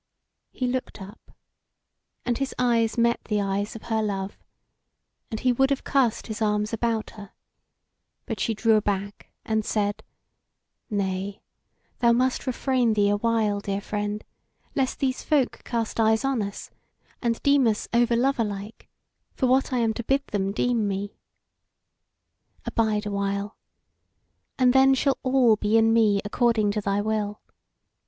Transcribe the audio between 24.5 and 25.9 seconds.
and then shall all be